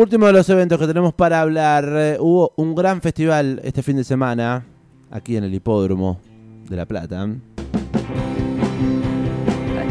Último 0.00 0.28
de 0.28 0.32
los 0.32 0.48
eventos 0.48 0.78
que 0.78 0.86
tenemos 0.86 1.12
para 1.12 1.42
hablar. 1.42 1.84
eh, 1.94 2.16
hubo 2.18 2.54
un 2.56 2.74
gran 2.74 3.02
festival 3.02 3.60
este 3.62 3.82
fin 3.82 3.98
de 3.98 4.04
semana 4.04 4.64
aquí 5.10 5.36
en 5.36 5.44
el 5.44 5.52
hipódromo 5.52 6.18
de 6.70 6.74
La 6.74 6.86
Plata. 6.86 7.22
Ay, 7.22 7.38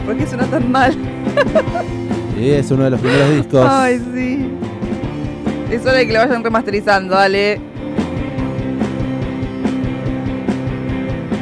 ¿Por 0.07 0.17
qué 0.17 0.25
suena 0.25 0.47
tan 0.47 0.71
mal? 0.71 0.97
Y 2.41 2.49
es 2.49 2.71
uno 2.71 2.85
de 2.85 2.89
los 2.89 2.99
primeros 2.99 3.35
discos. 3.35 3.67
Ay, 3.69 4.01
sí. 4.11 4.49
Es 5.69 5.83
hora 5.83 5.93
de 5.93 6.07
que 6.07 6.13
lo 6.13 6.19
vayan 6.21 6.43
remasterizando, 6.43 7.13
dale. 7.13 7.61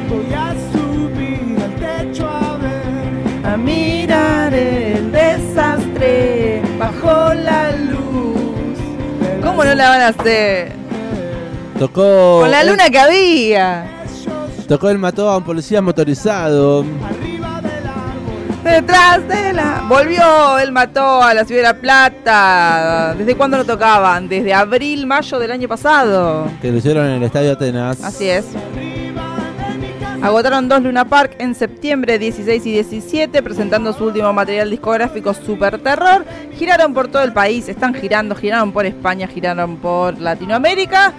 Voy 0.09 0.33
a 0.33 0.53
subir 0.73 1.57
al 1.63 2.03
techo 2.03 2.27
a 2.27 2.57
ver 2.57 3.45
A 3.45 3.55
mirar 3.55 4.53
el 4.53 5.09
desastre 5.09 5.36
la 9.77 9.89
van 9.89 10.01
a 10.01 10.07
hacer? 10.07 10.71
Tocó. 11.79 12.39
Con 12.41 12.51
la 12.51 12.63
luna 12.63 12.89
que 12.89 12.99
había. 12.99 13.85
tocó 14.67 14.89
el 14.89 14.97
mató 14.97 15.29
a 15.29 15.37
un 15.37 15.43
policía 15.43 15.81
motorizado. 15.81 16.83
arriba 17.03 17.61
del 17.61 17.87
árbol. 17.87 18.63
Detrás 18.63 19.27
de 19.27 19.53
la. 19.53 19.85
Volvió, 19.87 20.57
él 20.59 20.71
mató 20.71 21.21
a 21.21 21.33
la 21.33 21.45
ciudad 21.45 21.61
de 21.61 21.67
La 21.67 21.79
Plata. 21.79 23.15
¿Desde 23.17 23.35
cuándo 23.35 23.57
lo 23.57 23.65
tocaban? 23.65 24.27
Desde 24.27 24.53
abril, 24.53 25.05
mayo 25.05 25.39
del 25.39 25.51
año 25.51 25.67
pasado. 25.67 26.49
Que 26.61 26.71
lo 26.71 26.77
hicieron 26.77 27.05
en 27.05 27.13
el 27.13 27.23
estadio 27.23 27.53
Atenas. 27.53 28.03
Así 28.03 28.27
es. 28.27 28.45
Agotaron 30.21 30.67
dos 30.67 30.81
Luna 30.81 31.05
Park 31.05 31.35
en 31.37 31.53
septiembre 31.53 32.17
16 32.17 32.65
y 32.65 32.71
17, 32.71 33.43
presentando 33.43 33.93
su 33.93 34.05
último 34.05 34.33
material 34.33 34.69
discográfico 34.69 35.33
Super 35.33 35.77
Terror. 35.77 36.25
Giraron 36.57 36.93
por 36.93 37.07
todo 37.07 37.23
el 37.23 37.33
país, 37.33 37.69
están 37.69 37.93
girando, 37.93 38.35
giraron 38.35 38.71
por 38.71 38.85
España, 38.85 39.27
giraron 39.27 39.77
por 39.77 40.19
Latinoamérica 40.19 41.13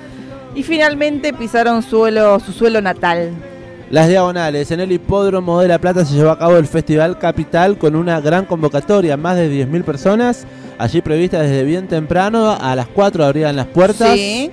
y 0.55 0.65
finalmente 0.65 1.33
pisaron 1.33 1.83
suelo, 1.83 2.41
su 2.41 2.53
suelo 2.53 2.83
natal. 2.83 3.31
Las 3.91 4.09
Diagonales. 4.09 4.71
En 4.73 4.81
el 4.81 4.93
hipódromo 4.93 5.61
de 5.61 5.69
La 5.69 5.79
Plata 5.79 6.05
se 6.05 6.15
llevó 6.15 6.31
a 6.31 6.39
cabo 6.39 6.57
el 6.57 6.67
Festival 6.67 7.19
Capital 7.19 7.79
con 7.79 7.97
una 7.97 8.21
gran 8.21 8.45
convocatoria. 8.45 9.17
Más 9.17 9.37
de 9.37 9.49
10.000 9.49 9.85
personas. 9.85 10.47
Allí 10.77 11.01
prevista 11.01 11.41
desde 11.41 11.65
bien 11.65 11.89
temprano. 11.89 12.51
A 12.51 12.77
las 12.77 12.89
4 12.89 13.25
abrían 13.25 13.57
las 13.57 13.67
puertas. 13.67 14.15
Sí. 14.15 14.51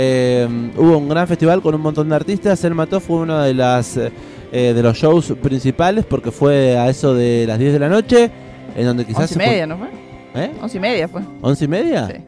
Eh, 0.00 0.46
hubo 0.76 0.96
un 0.96 1.08
gran 1.08 1.26
festival 1.26 1.60
con 1.60 1.74
un 1.74 1.80
montón 1.80 2.08
de 2.08 2.14
artistas. 2.14 2.62
El 2.62 2.72
Mató 2.74 3.00
fue 3.00 3.16
uno 3.16 3.40
de 3.42 3.52
las 3.52 3.96
eh, 3.96 4.10
de 4.52 4.80
los 4.80 4.96
shows 4.96 5.32
principales 5.42 6.04
porque 6.04 6.30
fue 6.30 6.78
a 6.78 6.88
eso 6.88 7.14
de 7.14 7.44
las 7.48 7.58
10 7.58 7.72
de 7.72 7.78
la 7.80 7.88
noche. 7.88 8.30
En 8.76 8.86
donde 8.86 9.04
quizás 9.04 9.22
Once 9.22 9.34
y 9.34 9.38
se 9.38 9.40
fue- 9.40 9.46
media, 9.50 9.66
¿no 9.66 9.76
fue? 9.76 9.88
¿Eh? 10.36 10.52
Once 10.62 10.76
y 10.76 10.80
media 10.80 11.08
fue. 11.08 11.22
¿Once 11.42 11.64
y 11.64 11.68
media? 11.68 12.06
Sí. 12.06 12.22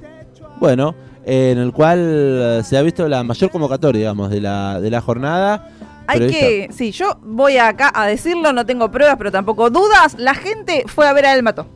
Bueno, 0.58 0.96
eh, 1.24 1.52
en 1.52 1.58
el 1.58 1.72
cual 1.72 1.98
eh, 2.00 2.62
se 2.64 2.76
ha 2.76 2.82
visto 2.82 3.06
la 3.06 3.22
mayor 3.22 3.50
convocatoria, 3.52 4.00
digamos, 4.00 4.30
de 4.30 4.40
la, 4.40 4.80
de 4.80 4.90
la 4.90 5.00
jornada. 5.00 5.68
Hay 6.08 6.26
que, 6.26 6.70
sí, 6.72 6.90
yo 6.90 7.18
voy 7.22 7.56
acá 7.58 7.92
a 7.94 8.04
decirlo, 8.08 8.52
no 8.52 8.66
tengo 8.66 8.90
pruebas, 8.90 9.14
pero 9.16 9.30
tampoco 9.30 9.70
dudas. 9.70 10.16
La 10.18 10.34
gente 10.34 10.82
fue 10.88 11.06
a 11.06 11.12
ver 11.12 11.26
a 11.26 11.34
El 11.34 11.44
Mató. 11.44 11.66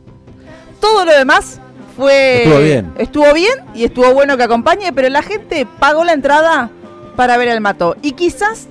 Todo 0.81 1.05
lo 1.05 1.13
demás 1.13 1.61
fue. 1.95 2.43
Estuvo 2.43 2.59
bien. 2.59 2.93
Estuvo 2.97 3.33
bien 3.33 3.53
y 3.73 3.83
estuvo 3.85 4.13
bueno 4.13 4.37
que 4.37 4.43
acompañe, 4.43 4.91
pero 4.93 5.09
la 5.09 5.21
gente 5.21 5.67
pagó 5.79 6.03
la 6.03 6.13
entrada 6.13 6.69
para 7.15 7.37
ver 7.37 7.49
al 7.49 7.61
Mató. 7.61 7.95
Y 8.01 8.11
quizás 8.11 8.67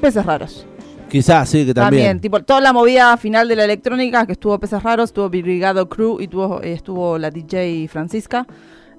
peces 0.00 0.24
raros. 0.24 0.66
Quizás, 1.08 1.48
sí, 1.48 1.64
que 1.64 1.72
También. 1.72 2.02
también. 2.02 2.20
tipo, 2.20 2.42
toda 2.42 2.60
la 2.60 2.72
movida 2.72 3.16
final 3.16 3.46
de 3.48 3.56
la 3.56 3.64
electrónica, 3.64 4.26
que 4.26 4.32
estuvo 4.32 4.58
peces 4.58 4.82
raros, 4.82 5.10
estuvo 5.10 5.28
Brigado 5.30 5.88
Crew 5.88 6.20
y 6.20 6.26
tuvo, 6.26 6.60
eh, 6.62 6.72
estuvo 6.72 7.16
la 7.16 7.30
DJ 7.30 7.86
Francisca. 7.88 8.46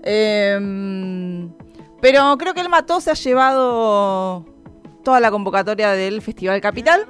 Em, 0.04 1.50
pero 2.02 2.38
creo 2.38 2.54
que 2.54 2.62
el 2.62 2.70
Mató 2.70 3.02
se 3.02 3.12
ha 3.12 3.14
llevado 3.14 4.46
toda 5.04 5.20
la 5.20 5.32
convocatoria 5.32 5.92
del 5.92 6.22
Festival 6.22 6.62
Capital. 6.62 7.06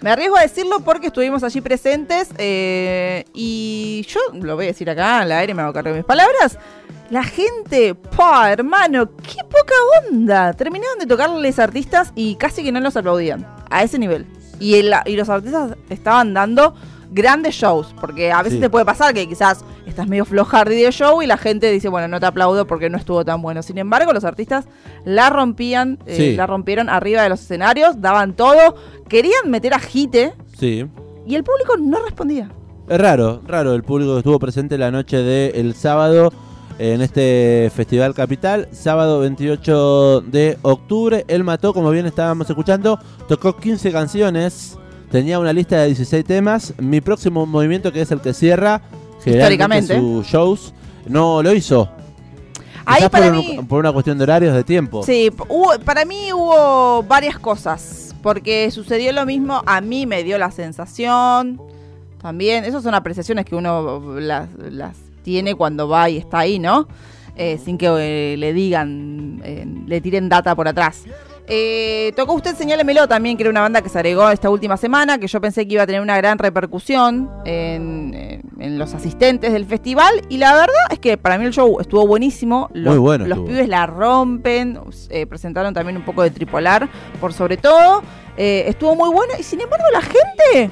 Me 0.00 0.10
arriesgo 0.10 0.36
a 0.36 0.42
decirlo 0.42 0.80
porque 0.80 1.08
estuvimos 1.08 1.42
allí 1.42 1.60
presentes 1.60 2.28
eh, 2.38 3.24
y 3.34 4.06
yo 4.08 4.20
lo 4.34 4.54
voy 4.54 4.66
a 4.66 4.68
decir 4.68 4.88
acá 4.88 5.20
al 5.20 5.32
aire, 5.32 5.54
me 5.54 5.62
hago 5.62 5.72
cargo 5.72 5.90
de 5.90 5.96
mis 5.96 6.04
palabras. 6.04 6.56
La 7.10 7.24
gente, 7.24 7.94
pa, 7.94 8.52
hermano, 8.52 9.10
qué 9.16 9.42
poca 9.42 9.74
onda. 10.06 10.52
Terminaron 10.52 10.98
de 10.98 11.06
tocarles 11.06 11.58
artistas 11.58 12.12
y 12.14 12.36
casi 12.36 12.62
que 12.62 12.70
no 12.70 12.80
los 12.80 12.96
aplaudían. 12.96 13.46
A 13.70 13.82
ese 13.82 13.98
nivel. 13.98 14.26
Y, 14.60 14.82
los 14.82 15.28
artistas 15.28 15.76
estaban 15.88 16.34
dando 16.34 16.74
grandes 17.10 17.54
shows. 17.54 17.94
Porque 18.00 18.30
a 18.32 18.38
veces 18.42 18.54
Sí. 18.58 18.60
te 18.60 18.70
puede 18.70 18.84
pasar 18.84 19.14
que 19.14 19.28
quizás 19.28 19.64
estás 19.86 20.06
medio 20.08 20.24
flojardi 20.24 20.80
de 20.82 20.90
show 20.92 21.22
y 21.22 21.26
la 21.26 21.36
gente 21.36 21.70
dice, 21.70 21.88
bueno, 21.88 22.08
no 22.08 22.20
te 22.20 22.26
aplaudo 22.26 22.66
porque 22.66 22.90
no 22.90 22.98
estuvo 22.98 23.24
tan 23.24 23.40
bueno. 23.42 23.62
Sin 23.62 23.78
embargo, 23.78 24.12
los 24.12 24.24
artistas 24.24 24.66
la 25.04 25.30
rompían, 25.30 25.98
eh, 26.06 26.16
Sí. 26.16 26.36
la 26.36 26.46
rompieron 26.46 26.88
arriba 26.88 27.22
de 27.22 27.28
los 27.30 27.40
escenarios, 27.40 28.00
daban 28.00 28.34
todo, 28.34 28.76
querían 29.08 29.50
meter 29.50 29.74
a 29.74 29.78
Jite 29.78 30.34
Sí. 30.58 30.86
y 31.26 31.34
el 31.34 31.44
público 31.44 31.76
no 31.78 32.02
respondía. 32.04 32.50
Es 32.88 32.98
raro, 33.00 33.42
raro 33.46 33.74
el 33.74 33.82
público 33.82 34.12
que 34.14 34.18
estuvo 34.18 34.38
presente 34.38 34.78
la 34.78 34.90
noche 34.90 35.18
del 35.18 35.74
sábado 35.74 36.32
en 36.78 37.02
este 37.02 37.70
Festival 37.74 38.14
Capital. 38.14 38.68
Sábado 38.72 39.20
28 39.20 40.20
de 40.22 40.56
octubre. 40.62 41.24
Él 41.28 41.44
mató, 41.44 41.74
como 41.74 41.90
bien 41.90 42.06
estábamos 42.06 42.48
escuchando, 42.48 42.98
tocó 43.28 43.56
15 43.56 43.90
canciones. 43.92 44.78
Tenía 45.10 45.38
una 45.38 45.52
lista 45.52 45.78
de 45.78 45.86
16 45.86 46.24
temas. 46.24 46.74
Mi 46.78 47.00
próximo 47.00 47.46
movimiento, 47.46 47.92
que 47.92 48.02
es 48.02 48.10
el 48.10 48.20
que 48.20 48.34
cierra 48.34 48.82
Históricamente. 49.24 49.98
sus 49.98 50.26
shows, 50.26 50.74
no 51.06 51.42
lo 51.42 51.52
hizo. 51.54 51.88
Ahí 52.84 52.96
Quizás 52.98 53.10
para 53.10 53.26
por, 53.28 53.34
mí... 53.36 53.56
un- 53.58 53.66
por 53.66 53.80
una 53.80 53.92
cuestión 53.92 54.16
de 54.18 54.24
horarios 54.24 54.54
de 54.54 54.64
tiempo. 54.64 55.02
Sí, 55.02 55.30
hubo- 55.48 55.78
para 55.84 56.04
mí 56.04 56.32
hubo 56.32 57.02
varias 57.02 57.38
cosas. 57.38 58.14
Porque 58.22 58.70
sucedió 58.70 59.12
lo 59.12 59.24
mismo, 59.26 59.62
a 59.64 59.80
mí 59.80 60.04
me 60.06 60.24
dio 60.24 60.38
la 60.38 60.50
sensación. 60.50 61.60
También, 62.20 62.64
esas 62.64 62.82
son 62.82 62.94
apreciaciones 62.94 63.44
que 63.44 63.54
uno 63.54 64.18
las, 64.18 64.48
las 64.58 64.96
tiene 65.22 65.54
cuando 65.54 65.88
va 65.88 66.10
y 66.10 66.16
está 66.16 66.40
ahí, 66.40 66.58
¿no? 66.58 66.88
Eh, 67.36 67.60
sin 67.64 67.78
que 67.78 67.86
eh, 67.86 68.36
le 68.36 68.52
digan, 68.52 69.40
eh, 69.44 69.64
le 69.86 70.00
tiren 70.00 70.28
data 70.28 70.56
por 70.56 70.66
atrás. 70.66 71.04
Eh, 71.50 72.12
tocó 72.14 72.34
usted 72.34 72.54
Señálemelo 72.54 73.08
también, 73.08 73.36
que 73.36 73.42
era 73.42 73.50
una 73.50 73.62
banda 73.62 73.80
que 73.80 73.88
se 73.88 73.98
agregó 73.98 74.28
esta 74.30 74.50
última 74.50 74.76
semana, 74.76 75.18
que 75.18 75.26
yo 75.28 75.40
pensé 75.40 75.66
que 75.66 75.74
iba 75.74 75.82
a 75.84 75.86
tener 75.86 76.02
una 76.02 76.16
gran 76.18 76.38
repercusión 76.38 77.30
en, 77.46 78.12
en- 78.14 78.42
en 78.60 78.78
los 78.78 78.92
asistentes 78.92 79.52
del 79.52 79.64
festival. 79.64 80.12
Y 80.28 80.36
la 80.38 80.52
verdad 80.52 80.74
es 80.90 80.98
que 80.98 81.16
para 81.16 81.38
mí 81.38 81.46
el 81.46 81.52
show 81.52 81.80
estuvo 81.80 82.06
buenísimo. 82.06 82.68
Los, 82.74 82.92
Muy 82.94 82.98
bueno 83.00 83.26
Los 83.26 83.38
estuvo. 83.38 83.48
pibes 83.48 83.68
la 83.68 83.86
rompen, 83.86 84.78
eh, 85.10 85.26
presentaron 85.26 85.72
también 85.72 85.96
un 85.96 86.04
poco 86.04 86.22
de 86.22 86.30
tripolar, 86.30 86.88
por 87.20 87.32
sobre 87.32 87.56
todo. 87.56 88.02
Eh, 88.36 88.64
estuvo 88.68 88.94
muy 88.94 89.08
bueno 89.10 89.32
y 89.38 89.42
sin 89.42 89.60
embargo 89.60 89.84
la 89.92 90.02
gente... 90.02 90.70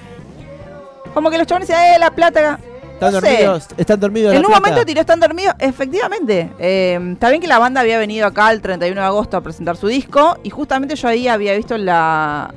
Como 1.14 1.30
que 1.30 1.38
los 1.38 1.46
chavales 1.46 1.68
decían, 1.68 1.94
eh, 1.94 1.98
la 1.98 2.10
plata... 2.10 2.60
Están 2.96 3.12
no 3.12 3.20
sé. 3.20 3.28
dormidos, 3.28 3.68
están 3.76 4.00
dormidos. 4.00 4.32
En 4.32 4.38
un 4.38 4.46
Plata. 4.46 4.60
momento 4.60 4.86
tiró 4.86 5.00
Están 5.00 5.20
Dormidos, 5.20 5.54
efectivamente. 5.58 6.50
Eh, 6.58 6.98
está 7.12 7.28
bien 7.28 7.42
que 7.42 7.46
la 7.46 7.58
banda 7.58 7.82
había 7.82 7.98
venido 7.98 8.26
acá 8.26 8.50
el 8.50 8.62
31 8.62 8.98
de 8.98 9.06
agosto 9.06 9.36
a 9.36 9.42
presentar 9.42 9.76
su 9.76 9.86
disco 9.86 10.38
y 10.42 10.48
justamente 10.48 10.96
yo 10.96 11.08
ahí 11.08 11.28
había 11.28 11.54
visto 11.54 11.76
la, 11.76 12.54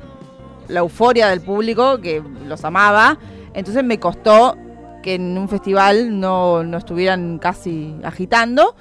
la 0.68 0.80
euforia 0.80 1.28
del 1.28 1.42
público 1.42 2.00
que 2.00 2.22
los 2.46 2.64
amaba. 2.64 3.18
Entonces 3.52 3.84
me 3.84 4.00
costó 4.00 4.56
que 5.02 5.16
en 5.16 5.36
un 5.36 5.46
festival 5.48 6.18
no, 6.18 6.64
no 6.64 6.78
estuvieran 6.78 7.38
casi 7.38 7.94
agitando. 8.02 8.74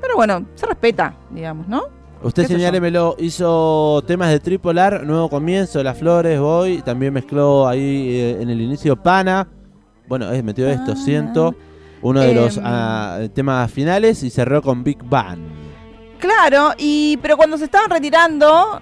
Pero 0.00 0.16
bueno, 0.16 0.46
se 0.54 0.64
respeta, 0.64 1.14
digamos, 1.30 1.68
¿no? 1.68 1.84
Usted 2.22 2.46
señálemelo, 2.46 3.16
hizo 3.18 4.02
temas 4.06 4.30
de 4.30 4.40
tripolar, 4.40 5.04
nuevo 5.04 5.28
comienzo, 5.28 5.82
Las 5.82 5.98
Flores, 5.98 6.40
Voy, 6.40 6.80
también 6.80 7.12
mezcló 7.12 7.68
ahí 7.68 8.08
eh, 8.16 8.38
en 8.40 8.48
el 8.48 8.60
inicio 8.62 8.96
Pana, 8.96 9.46
bueno, 10.08 10.30
es, 10.32 10.42
metió 10.44 10.68
esto, 10.68 10.92
Pana. 10.92 11.04
siento, 11.04 11.54
uno 12.02 12.20
de 12.20 12.34
los 12.34 12.56
Em. 12.56 12.62
ah, 12.66 13.20
temas 13.34 13.70
finales 13.70 14.22
y 14.22 14.30
cerró 14.30 14.62
con 14.62 14.84
Big 14.84 15.02
Bang. 15.04 15.38
Claro, 16.18 16.72
y 16.78 17.18
pero 17.22 17.36
cuando 17.36 17.58
se 17.58 17.64
estaban 17.64 17.90
retirando, 17.90 18.80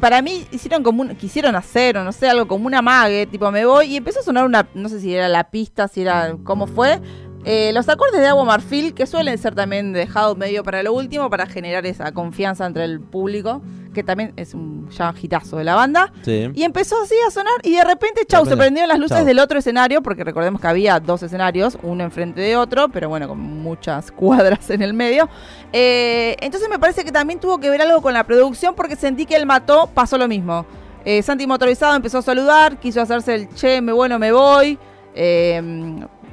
para 0.00 0.22
mí 0.22 0.46
hicieron 0.50 0.82
como 0.82 1.02
un, 1.02 1.14
quisieron 1.16 1.54
hacer 1.54 1.96
o 1.98 2.04
no 2.04 2.12
sé, 2.12 2.28
algo 2.28 2.48
como 2.48 2.66
una 2.66 2.82
mague, 2.82 3.26
tipo 3.26 3.50
me 3.50 3.64
voy 3.64 3.86
y 3.86 3.96
empezó 3.96 4.20
a 4.20 4.22
sonar 4.22 4.44
una, 4.44 4.66
no 4.74 4.88
sé 4.88 5.00
si 5.00 5.14
era 5.14 5.28
la 5.28 5.50
pista, 5.50 5.86
si 5.88 6.02
era 6.02 6.36
cómo 6.44 6.66
fue, 6.66 7.00
eh, 7.44 7.72
los 7.74 7.88
acordes 7.88 8.20
de 8.20 8.28
Agua 8.28 8.44
Marfil 8.44 8.94
que 8.94 9.06
suelen 9.06 9.36
ser 9.36 9.54
también 9.54 9.92
dejados 9.92 10.36
medio 10.36 10.62
para 10.62 10.82
lo 10.82 10.92
último 10.92 11.28
para 11.28 11.46
generar 11.46 11.84
esa 11.86 12.12
confianza 12.12 12.66
entre 12.66 12.84
el 12.84 13.00
público, 13.00 13.62
que 13.92 14.02
también 14.02 14.32
es 14.36 14.54
un 14.54 14.88
ya 14.90 15.14
hitazo 15.20 15.56
de 15.56 15.64
la 15.64 15.74
banda. 15.74 16.12
Sí. 16.22 16.50
Y 16.54 16.62
empezó 16.64 17.00
así 17.02 17.14
a 17.26 17.30
sonar 17.30 17.54
y 17.62 17.76
de 17.76 17.84
repente, 17.84 18.24
chau, 18.26 18.44
se 18.46 18.56
prendieron 18.56 18.88
las 18.88 18.98
luces 18.98 19.18
chau. 19.18 19.26
del 19.26 19.38
otro 19.38 19.58
escenario, 19.58 20.02
porque 20.02 20.24
recordemos 20.24 20.60
que 20.60 20.66
había 20.66 20.98
dos 21.00 21.22
escenarios, 21.22 21.78
uno 21.82 22.04
enfrente 22.04 22.40
de 22.40 22.56
otro, 22.56 22.88
pero 22.88 23.08
bueno, 23.08 23.28
con 23.28 23.38
muchas 23.38 24.10
cuadras 24.12 24.70
en 24.70 24.82
el 24.82 24.94
medio. 24.94 25.28
Eh, 25.72 26.36
entonces 26.40 26.68
me 26.68 26.78
parece 26.78 27.04
que 27.04 27.12
también 27.12 27.40
tuvo 27.40 27.58
que 27.58 27.70
ver 27.70 27.82
algo 27.82 28.02
con 28.02 28.14
la 28.14 28.24
producción, 28.24 28.74
porque 28.74 28.96
sentí 28.96 29.26
que 29.26 29.36
el 29.36 29.46
mató, 29.46 29.88
pasó 29.92 30.18
lo 30.18 30.28
mismo. 30.28 30.66
Eh, 31.04 31.22
Santi 31.22 31.46
Motorizado 31.46 31.96
empezó 31.96 32.18
a 32.18 32.22
saludar, 32.22 32.78
quiso 32.78 33.00
hacerse 33.00 33.34
el 33.34 33.48
che, 33.54 33.80
me 33.80 33.92
bueno, 33.92 34.18
me 34.18 34.32
voy. 34.32 34.78
Eh, 35.14 35.60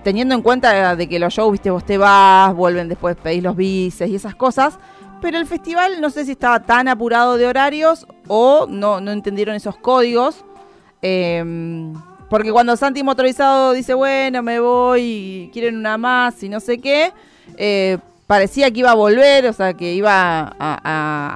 teniendo 0.03 0.35
en 0.35 0.41
cuenta 0.41 0.95
de 0.95 1.09
que 1.09 1.19
los 1.19 1.33
shows, 1.33 1.51
viste, 1.51 1.69
vos 1.71 1.83
te 1.83 1.97
vas, 1.97 2.53
vuelven 2.53 2.87
después, 2.87 3.15
pedís 3.15 3.43
los 3.43 3.55
bices 3.55 4.09
y 4.09 4.15
esas 4.15 4.35
cosas. 4.35 4.79
Pero 5.21 5.37
el 5.37 5.45
festival 5.45 5.99
no 6.01 6.09
sé 6.09 6.25
si 6.25 6.31
estaba 6.31 6.61
tan 6.61 6.87
apurado 6.87 7.37
de 7.37 7.45
horarios 7.47 8.07
o 8.27 8.67
no, 8.69 9.01
no 9.01 9.11
entendieron 9.11 9.55
esos 9.55 9.75
códigos. 9.77 10.45
Em, 11.01 11.93
porque 12.29 12.51
cuando 12.51 12.75
Santi 12.77 13.03
Motorizado 13.03 13.73
dice, 13.73 13.93
bueno, 13.93 14.43
me 14.43 14.59
voy, 14.59 15.49
quieren 15.51 15.77
una 15.77 15.97
más 15.97 16.41
y 16.43 16.49
no 16.49 16.59
sé 16.59 16.77
qué, 16.79 17.11
eh, 17.57 17.97
parecía 18.27 18.69
que 18.71 18.79
iba 18.81 18.91
a 18.91 18.95
volver, 18.95 19.47
o 19.47 19.53
sea, 19.53 19.73
que 19.73 19.93
iba 19.93 20.41
a- 20.43 20.51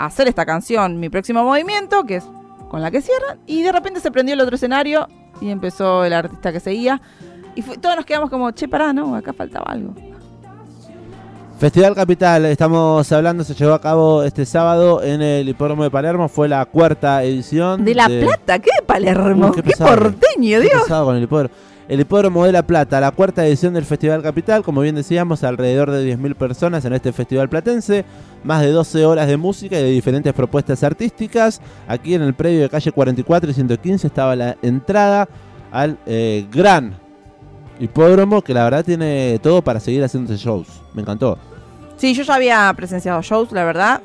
a 0.04 0.06
hacer 0.06 0.28
esta 0.28 0.46
canción, 0.46 1.00
Mi 1.00 1.10
Próximo 1.10 1.44
Movimiento, 1.44 2.04
que 2.04 2.18
es 2.18 2.26
con 2.70 2.82
la 2.82 2.92
que 2.92 3.02
cierran, 3.02 3.40
y 3.48 3.64
de 3.64 3.72
repente 3.72 4.00
se 4.00 4.12
prendió 4.12 4.34
el 4.36 4.42
otro 4.42 4.56
escenario 4.56 5.08
y 5.42 5.50
empezó 5.50 6.06
el 6.06 6.14
artista 6.14 6.52
que 6.52 6.60
seguía. 6.60 7.02
Y 7.56 7.62
fue- 7.64 7.78
todos 7.78 7.96
nos 7.96 8.06
quedamos 8.06 8.30
como, 8.30 8.52
che, 8.52 8.68
pará, 8.68 8.94
no, 8.94 9.16
acá 9.16 9.34
faltaba 9.34 9.66
algo. 9.72 9.94
Festival 11.64 11.96
Capital, 11.96 12.44
estamos 12.48 13.10
hablando, 13.14 13.46
se 13.46 13.54
llevó 13.54 13.74
a 13.74 13.80
cabo 13.80 14.24
este 14.24 14.46
sábado 14.46 15.02
en 15.02 15.22
el 15.22 15.48
Hipódromo 15.48 15.84
de 15.84 15.90
Palermo, 15.90 16.28
fue 16.28 16.50
la 16.50 16.66
cuarta 16.66 17.24
edición. 17.24 17.86
De 17.86 17.96
La 17.96 18.08
Plata, 18.08 18.60
¿qué 18.60 18.70
de 18.82 18.86
Palermo? 18.86 19.48
Uy, 19.48 19.62
qué 19.62 19.72
porteño, 19.78 20.60
Qué 20.60 20.60
Dios. 20.60 20.82
pesado 20.82 21.06
con 21.06 21.16
el 21.16 21.24
hipódromo. 21.24 21.56
El 21.88 22.02
Hipódromo 22.02 22.46
de 22.46 22.52
La 22.52 22.64
Plata, 22.64 23.00
la 23.00 23.12
cuarta 23.12 23.48
edición 23.48 23.76
del 23.76 23.86
Festival 23.86 24.22
Capital, 24.22 24.62
como 24.62 24.82
bien 24.82 24.96
decíamos, 24.96 25.46
alrededor 25.46 25.90
de 25.90 26.18
10.000 26.18 26.36
personas 26.36 26.84
en 26.84 26.92
este 26.92 27.14
festival 27.14 27.48
platense, 27.48 28.04
más 28.44 28.62
de 28.62 28.72
12 28.72 29.06
horas 29.06 29.30
de 29.30 29.38
música 29.38 29.80
y 29.80 29.84
de 29.84 29.90
diferentes 29.92 30.34
propuestas 30.34 30.84
artísticas. 30.84 31.62
Aquí 31.88 32.14
en 32.14 32.24
el 32.24 32.34
predio 32.34 32.60
de 32.64 32.70
calle 32.70 32.92
44 32.92 33.52
y 33.52 33.54
115 33.54 34.08
estaba 34.08 34.36
la 34.36 34.58
entrada 34.62 35.30
al 35.72 35.98
eh, 36.08 36.46
gran 36.52 37.00
hipódromo, 37.80 38.42
que 38.42 38.54
la 38.54 38.66
verdad 38.66 38.84
tiene 38.84 39.40
todo 39.42 39.62
para 39.62 39.80
seguir 39.80 40.04
haciendo 40.04 40.36
shows. 40.36 40.68
Me 40.94 41.04
encantó. 41.04 41.38
Sí, 41.98 42.14
yo 42.14 42.24
ya 42.24 42.36
había 42.36 42.74
presenciado 42.76 43.22
shows, 43.22 43.52
la 43.52 43.64
verdad. 43.64 44.02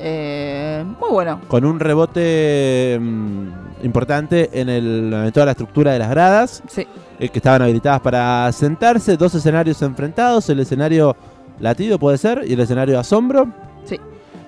Eh, 0.00 0.84
muy 1.00 1.10
bueno. 1.10 1.40
Con 1.48 1.64
un 1.64 1.80
rebote 1.80 2.98
mm, 3.00 3.48
importante 3.84 4.48
en, 4.52 4.68
el, 4.68 5.12
en 5.12 5.32
toda 5.32 5.46
la 5.46 5.52
estructura 5.52 5.92
de 5.92 5.98
las 5.98 6.10
gradas. 6.10 6.62
Sí. 6.68 6.86
eh, 7.18 7.28
que 7.28 7.38
estaban 7.38 7.62
habilitadas 7.62 8.00
para 8.00 8.50
sentarse, 8.52 9.16
dos 9.16 9.34
escenarios 9.34 9.82
enfrentados, 9.82 10.48
el 10.50 10.60
escenario 10.60 11.16
latido 11.58 11.98
puede 11.98 12.18
ser 12.18 12.42
y 12.46 12.52
el 12.52 12.60
escenario 12.60 12.98
asombro. 12.98 13.48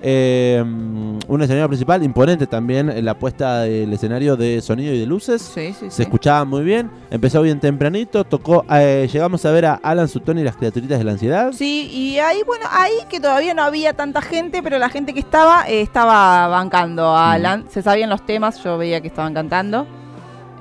Eh, 0.02 0.62
un 0.64 1.42
escenario 1.42 1.68
principal 1.68 2.02
imponente 2.02 2.46
también 2.46 2.88
en 2.88 3.04
la 3.04 3.18
puesta 3.18 3.60
del 3.62 3.92
escenario 3.92 4.34
de 4.36 4.62
sonido 4.62 4.94
y 4.94 4.98
de 4.98 5.06
luces. 5.06 5.42
Sí, 5.42 5.74
sí, 5.78 5.86
Se 5.86 5.90
sí. 5.90 6.02
escuchaba 6.02 6.44
muy 6.46 6.62
bien, 6.64 6.90
empezó 7.10 7.42
bien 7.42 7.60
tempranito, 7.60 8.24
tocó, 8.24 8.64
eh, 8.70 9.08
llegamos 9.12 9.44
a 9.44 9.50
ver 9.52 9.66
a 9.66 9.74
Alan 9.74 10.08
Sutton 10.08 10.38
y 10.38 10.42
las 10.42 10.56
criaturitas 10.56 10.98
de 10.98 11.04
la 11.04 11.12
ansiedad. 11.12 11.52
Sí, 11.52 11.90
y 11.92 12.18
ahí, 12.18 12.42
bueno, 12.46 12.64
ahí 12.70 12.94
que 13.10 13.20
todavía 13.20 13.52
no 13.52 13.62
había 13.62 13.92
tanta 13.92 14.22
gente, 14.22 14.62
pero 14.62 14.78
la 14.78 14.88
gente 14.88 15.12
que 15.12 15.20
estaba, 15.20 15.68
eh, 15.68 15.82
estaba 15.82 16.48
bancando 16.48 17.08
a 17.14 17.32
Alan. 17.32 17.66
Se 17.68 17.82
sabían 17.82 18.08
los 18.08 18.24
temas, 18.24 18.62
yo 18.64 18.78
veía 18.78 19.00
que 19.02 19.08
estaban 19.08 19.34
cantando. 19.34 19.86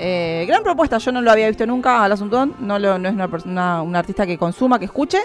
Eh, 0.01 0.45
gran 0.47 0.63
propuesta, 0.63 0.97
yo 0.97 1.12
no 1.12 1.21
lo 1.21 1.30
había 1.30 1.47
visto 1.50 1.65
nunca 1.65 2.01
al 2.03 2.12
Asuntón, 2.13 2.56
no, 2.62 2.80
lo, 2.80 2.97
no 2.97 3.09
es 3.09 3.13
una 3.13 3.27
persona, 3.27 3.81
un 3.81 3.95
artista 3.97 4.25
que 4.25 4.38
consuma, 4.38 4.80
que 4.80 4.86
escuche, 4.86 5.19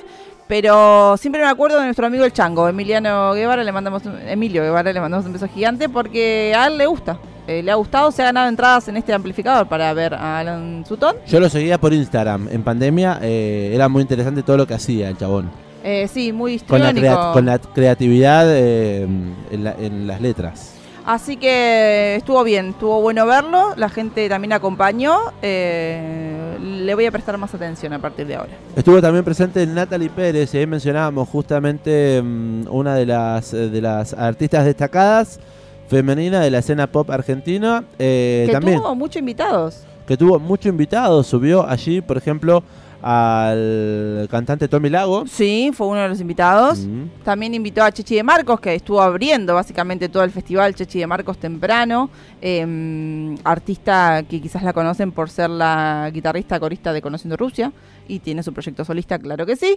pero 0.46 1.17
siempre 1.17 1.41
me 1.43 1.49
acuerdo 1.49 1.79
de 1.79 1.85
nuestro 1.87 2.06
amigo 2.06 2.25
el 2.25 2.32
Chango, 2.32 2.69
Emiliano 2.69 3.32
Guevara, 3.32 3.64
le 3.64 3.73
mandamos 3.73 4.05
un- 4.06 4.19
Emilio 4.29 4.62
Guevara, 4.62 4.93
le 4.93 5.00
mandamos 5.00 5.26
un 5.26 5.32
beso 5.32 5.49
gigante 5.49 5.88
porque 5.88 6.55
a 6.56 6.67
él 6.67 6.76
le 6.79 6.87
gusta, 6.87 7.19
eh, 7.46 7.62
le 7.62 7.70
ha 7.70 7.75
gustado, 7.76 8.11
se 8.12 8.23
ha 8.23 8.26
ganado 8.26 8.49
entradas 8.49 8.88
en 8.88 8.96
este 8.96 9.12
amplificador 9.12 9.67
para 9.69 9.93
ver 9.94 10.14
a 10.14 10.38
Alan 10.41 10.85
Sutton. 10.87 11.17
Yo 11.26 11.41
lo 11.41 11.49
seguía 11.49 11.79
por 11.79 11.93
Instagram. 11.94 12.49
En 12.50 12.62
pandemia 12.62 13.19
eh, 13.23 13.73
era 13.75 13.88
muy 13.88 14.02
interesante 14.02 14.43
todo 14.43 14.56
lo 14.58 14.67
que 14.67 14.75
hacía 14.75 15.08
el 15.08 15.17
chabón. 15.17 15.50
Eh, 15.82 16.08
sí, 16.12 16.32
muy 16.32 16.58
Con 16.61 16.81
la, 16.81 16.87
histriónico. 16.88 17.20
crea- 17.20 17.32
con 17.32 17.47
la 17.47 17.58
creatividad 17.58 18.47
eh, 18.49 19.02
en, 19.50 19.64
la- 19.64 19.75
en 19.79 20.06
las 20.06 20.20
letras. 20.20 20.74
Así 21.06 21.36
que 21.36 22.16
estuvo 22.16 22.42
bien, 22.44 22.70
estuvo 22.70 23.00
bueno 23.02 23.26
verlo, 23.26 23.74
la 23.76 23.90
gente 23.90 24.26
también 24.28 24.54
acompañó, 24.54 25.18
eh, 25.42 26.56
le 26.62 26.94
voy 26.94 27.04
a 27.04 27.12
prestar 27.12 27.36
más 27.36 27.54
atención 27.54 27.92
a 27.92 27.98
partir 27.98 28.26
de 28.26 28.36
ahora. 28.36 28.52
Estuvo 28.74 29.02
también 29.02 29.22
presente 29.22 29.66
Natalie 29.66 30.08
Pérez, 30.08 30.54
y 30.54 30.58
ahí 30.58 30.66
mencionábamos 30.66 31.28
justamente 31.28 32.22
mm, 32.22 32.68
una 32.70 32.94
de 32.94 33.04
las, 33.04 33.52
eh, 33.52 33.68
de 33.68 33.80
las 33.82 34.14
artistas 34.14 34.64
destacadas 34.64 35.40
femenina 35.88 36.40
de 36.40 36.50
la 36.50 36.58
escena 36.58 36.86
pop 36.86 37.10
argentina. 37.10 37.84
eh, 37.98 38.44
que 38.46 38.52
también, 38.52 38.78
tuvo 38.78 38.94
muchos 38.94 39.16
invitados. 39.16 39.84
que 40.06 40.16
tuvo 40.16 40.38
muchos 40.38 40.66
invitados. 40.66 41.26
Subió 41.26 41.68
allí, 41.68 42.00
por 42.00 42.16
ejemplo, 42.16 42.62
al 43.06 44.26
cantante 44.30 44.66
Tommy 44.66 44.88
Lago. 44.88 45.26
Sí, 45.26 45.70
fue 45.74 45.86
uno 45.88 46.00
de 46.00 46.08
los 46.08 46.20
invitados. 46.22 46.86
Mm. 46.86 47.22
También 47.22 47.52
invitó 47.52 47.82
a 47.84 47.92
Chechi 47.92 48.14
de 48.14 48.22
Marcos, 48.22 48.58
que 48.60 48.74
estuvo 48.74 49.02
abriendo 49.02 49.54
básicamente 49.54 50.08
todo 50.08 50.24
el 50.24 50.30
festival 50.30 50.74
Chechi 50.74 51.00
de 51.00 51.06
Marcos 51.06 51.36
temprano. 51.36 52.08
eh, 52.40 53.36
artista 53.44 54.22
que 54.28 54.40
quizás 54.40 54.62
la 54.62 54.72
conocen 54.72 55.12
por 55.12 55.28
ser 55.28 55.50
la 55.50 56.10
guitarrista 56.12 56.58
corista 56.58 56.92
de 56.94 57.02
Conociendo 57.02 57.36
Rusia. 57.36 57.72
Y 58.08 58.20
tiene 58.20 58.42
su 58.42 58.52
proyecto 58.52 58.84
solista, 58.84 59.18
claro 59.18 59.44
que 59.44 59.56
sí. 59.56 59.76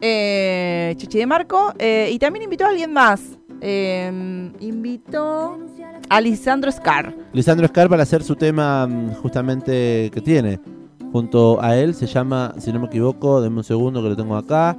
Eh, 0.00 0.94
Chechi 0.98 1.18
de 1.18 1.26
Marco. 1.26 1.72
eh, 1.78 2.10
y 2.12 2.18
también 2.18 2.42
invitó 2.42 2.66
a 2.66 2.68
alguien 2.68 2.92
más. 2.92 3.22
Eh, 3.62 4.50
invitó 4.60 5.58
a 6.10 6.20
Lisandro 6.20 6.70
Scar. 6.70 7.14
Lisandro 7.32 7.66
Scar 7.68 7.88
para 7.88 8.02
hacer 8.02 8.22
su 8.22 8.36
tema 8.36 8.86
mm, 8.86 9.14
justamente 9.14 10.10
que 10.12 10.20
tiene. 10.20 10.60
Junto 11.12 11.62
a 11.62 11.76
él 11.76 11.94
se 11.94 12.06
llama, 12.06 12.54
si 12.58 12.72
no 12.72 12.80
me 12.80 12.86
equivoco, 12.86 13.40
denme 13.40 13.58
un 13.58 13.64
segundo 13.64 14.02
que 14.02 14.08
lo 14.10 14.16
tengo 14.16 14.36
acá. 14.36 14.76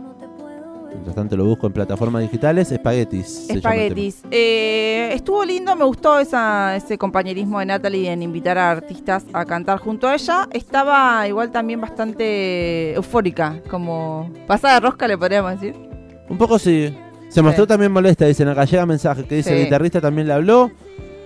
Mientras 0.92 1.16
tanto 1.16 1.36
lo 1.38 1.46
busco 1.46 1.68
en 1.68 1.74
plataformas 1.74 2.22
digitales. 2.24 2.72
Espaguetis. 2.72 3.50
Espaguetis. 3.50 4.24
Eh, 4.32 5.12
estuvo 5.14 5.44
lindo, 5.46 5.76
me 5.76 5.84
gustó 5.86 6.20
esa, 6.20 6.76
ese 6.76 6.98
compañerismo 6.98 7.60
de 7.60 7.66
Natalie 7.68 8.12
en 8.12 8.24
invitar 8.24 8.58
a 8.58 8.72
artistas 8.72 9.26
a 9.34 9.46
cantar 9.46 9.80
junto 9.80 10.08
a 10.08 10.16
ella. 10.16 10.48
Estaba 10.52 11.28
igual 11.28 11.52
también 11.52 11.82
bastante 11.82 12.94
eufórica, 12.96 13.62
como 13.70 14.32
pasada 14.48 14.76
de 14.76 14.80
rosca 14.80 15.08
le 15.08 15.18
podríamos 15.18 15.60
decir. 15.60 15.76
Un 16.30 16.38
poco 16.38 16.58
sí. 16.58 16.96
Se 17.30 17.42
mostró 17.42 17.68
también 17.68 17.92
molesta, 17.92 18.26
dicen 18.26 18.48
acá 18.48 18.64
llega 18.66 18.86
mensaje 18.86 19.26
que 19.26 19.36
dice 19.36 19.50
Sí. 19.52 19.56
el 19.58 19.64
guitarrista 19.66 20.00
también 20.02 20.28
le 20.28 20.34
habló. 20.34 20.72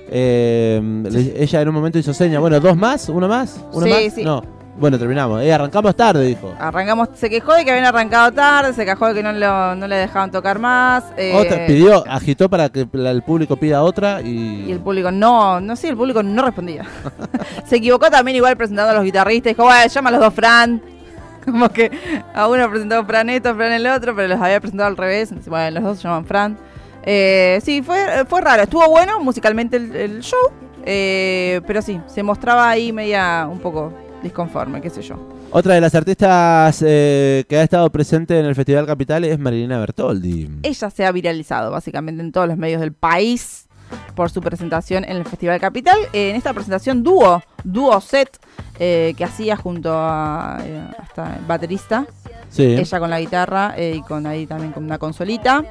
Eh, 0.10 0.82
le- 1.10 1.42
ella 1.44 1.62
en 1.62 1.70
un 1.70 1.76
momento 1.76 1.98
hizo 2.00 2.14
seña. 2.14 2.40
Bueno, 2.40 2.60
dos 2.60 2.76
más, 2.76 3.08
uno 3.08 3.28
más, 3.28 3.64
uno 3.72 3.86
Sí, 3.86 3.92
más. 3.92 4.14
sí. 4.16 4.24
No. 4.24 4.42
Bueno, 4.78 4.98
terminamos. 4.98 5.42
Eh, 5.44 5.54
arrancamos 5.54 5.96
tarde, 5.96 6.26
dijo. 6.26 6.54
Arrancamos, 6.60 7.10
se 7.14 7.30
quejó 7.30 7.54
de 7.54 7.64
que 7.66 7.72
habían 7.72 7.86
arrancado 7.86 8.32
tarde, 8.32 8.74
se 8.74 8.84
quejó 8.86 9.08
de 9.08 9.14
que 9.14 9.22
no, 9.22 9.32
lo- 9.32 9.76
no 9.76 9.88
le 9.88 9.96
dejaban 9.98 10.32
tocar 10.32 10.58
más. 10.60 11.04
eh, 11.18 11.34
Otra, 11.36 11.66
pidió, 11.68 12.04
agitó 12.08 12.50
para 12.50 12.70
que 12.70 12.88
la- 12.94 13.12
el 13.12 13.22
público 13.22 13.56
pida 13.58 13.84
otra 13.84 14.22
y, 14.22 14.66
Y 14.68 14.72
el 14.72 14.80
público 14.80 15.12
no, 15.12 15.60
no 15.60 15.76
sé, 15.76 15.90
el 15.90 15.98
público 15.98 16.24
no 16.24 16.42
respondía. 16.44 16.86
se 17.66 17.76
equivocó 17.76 18.10
también 18.10 18.38
igual 18.38 18.56
presentando 18.58 18.92
a 18.92 18.96
los 18.96 19.04
guitarristas, 19.04 19.52
dijo, 19.52 19.64
bueno, 19.66 19.88
llama 19.88 20.10
a 20.10 20.12
los 20.14 20.22
dos 20.22 20.34
Fran. 20.34 20.82
Como 21.46 21.70
que 21.70 21.92
a 22.34 22.48
uno 22.48 22.70
presentó 22.70 23.06
Fran 23.06 23.30
esto, 23.30 23.54
Fran 23.56 23.74
el 23.74 23.86
otro, 23.88 24.16
pero 24.16 24.28
los 24.30 24.40
había 24.42 24.60
presentado 24.60 24.88
al 24.90 24.98
revés. 24.98 25.32
Bueno, 25.48 25.72
los 25.80 25.84
dos 25.84 25.98
se 25.98 26.04
llaman 26.08 26.26
Fran. 26.26 26.58
Eh, 27.04 27.60
sí, 27.64 27.82
fue, 27.82 28.26
fue 28.28 28.42
raro. 28.42 28.64
Estuvo 28.64 28.88
bueno 28.90 29.20
musicalmente 29.20 29.78
el, 29.78 29.96
el 29.96 30.22
show, 30.22 30.40
eh, 30.86 31.60
pero 31.68 31.82
sí, 31.82 32.00
se 32.08 32.24
mostraba 32.24 32.70
ahí 32.70 32.92
media 32.94 33.48
un 33.52 33.60
poco 33.60 33.92
disconforme, 34.22 34.82
qué 34.82 34.90
sé 34.90 35.02
yo. 35.02 35.16
Otra 35.52 35.74
de 35.76 35.82
las 35.82 35.94
artistas 35.96 36.84
eh, 36.86 37.44
que 37.48 37.58
ha 37.58 37.64
estado 37.64 37.90
presente 37.92 38.40
en 38.40 38.46
el 38.46 38.56
Festival 38.56 38.86
Capital 38.86 39.24
es 39.26 39.38
Marilina 39.40 39.80
Bertoldi. 39.80 40.50
Ella 40.64 40.90
se 40.90 41.06
ha 41.06 41.12
viralizado 41.12 41.72
básicamente 41.72 42.22
en 42.22 42.32
todos 42.32 42.48
los 42.48 42.58
medios 42.58 42.82
del 42.82 42.94
país 42.94 43.68
por 44.16 44.30
su 44.30 44.42
presentación 44.42 45.04
en 45.04 45.18
el 45.18 45.26
Festival 45.26 45.60
Capital. 45.60 45.98
Eh, 46.14 46.30
en 46.30 46.36
esta 46.36 46.54
presentación 46.54 47.04
dúo, 47.04 47.42
dúo 47.64 48.00
set 48.02 48.40
eh, 48.80 49.14
que 49.18 49.24
hacía 49.24 49.56
junto 49.58 49.92
a 49.94 50.60
eh, 50.64 50.82
hasta 51.00 51.36
el 51.38 51.46
baterista, 51.46 52.06
Sí. 52.50 52.64
ella 52.64 53.00
con 53.00 53.10
la 53.10 53.20
guitarra 53.22 53.76
y 53.80 54.02
con 54.02 54.28
ahí 54.28 54.46
también 54.46 54.74
con 54.74 54.84
una 54.84 54.98
consolita. 54.98 55.64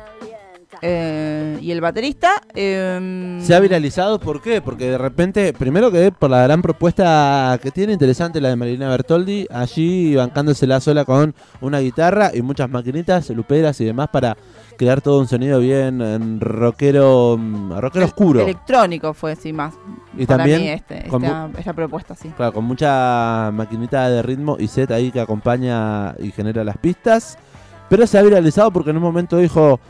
Eh, 0.82 1.58
y 1.60 1.70
el 1.70 1.80
baterista. 1.80 2.42
eh, 2.54 3.38
Se 3.42 3.54
ha 3.54 3.60
viralizado, 3.60 4.18
¿por 4.18 4.40
qué? 4.40 4.60
Porque 4.60 4.90
de 4.90 4.98
repente, 4.98 5.52
primero 5.52 5.90
que 5.90 6.12
por 6.12 6.30
la 6.30 6.42
gran 6.42 6.62
propuesta 6.62 7.58
que 7.62 7.70
tiene, 7.70 7.92
interesante 7.92 8.40
la 8.40 8.48
de 8.48 8.56
Marilina 8.56 8.88
Bertoldi, 8.88 9.46
allí 9.50 10.14
bancándosela 10.16 10.80
sola 10.80 11.04
con 11.04 11.34
una 11.60 11.80
guitarra 11.80 12.30
y 12.34 12.42
muchas 12.42 12.70
maquinitas, 12.70 13.30
luperas 13.30 13.80
y 13.80 13.84
demás 13.84 14.08
para 14.12 14.36
crear 14.78 15.02
todo 15.02 15.20
un 15.20 15.28
sonido 15.28 15.60
bien 15.60 16.00
en 16.00 16.40
rockero, 16.40 17.36
mm, 17.38 17.72
rockero 17.78 18.06
oscuro. 18.06 18.40
Electrónico 18.40 19.12
fue, 19.12 19.36
sí, 19.36 19.52
más. 19.52 19.74
Y 20.16 20.24
para 20.24 20.38
también 20.38 20.62
mí 20.62 20.68
este, 20.68 21.06
con 21.08 21.22
esta, 21.22 21.50
esta 21.58 21.72
propuesta, 21.74 22.14
sí. 22.14 22.30
Claro, 22.36 22.54
con 22.54 22.64
mucha 22.64 23.50
maquinita 23.52 24.08
de 24.08 24.22
ritmo 24.22 24.56
y 24.58 24.68
set 24.68 24.90
ahí 24.90 25.10
que 25.10 25.20
acompaña 25.20 26.14
y 26.18 26.30
genera 26.30 26.64
las 26.64 26.78
pistas. 26.78 27.36
Pero 27.90 28.06
se 28.06 28.18
ha 28.18 28.22
viralizado 28.22 28.70
porque 28.70 28.90
en 28.90 28.96
un 28.96 29.02
momento 29.02 29.36
dijo, 29.36 29.80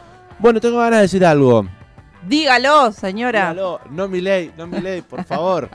bueno, 0.41 0.61
tengo 0.61 0.79
ganas 0.79 0.99
de 0.99 1.03
decir 1.03 1.25
algo. 1.25 1.67
Dígalo, 2.27 2.93
señora. 2.93 3.51
Dígalo, 3.51 3.81
no 3.91 4.09
mi 4.09 4.21
ley, 4.21 4.53
no 4.57 4.67
mi 4.67 4.81
ley, 4.81 5.03
por 5.03 5.25
favor. 5.25 5.69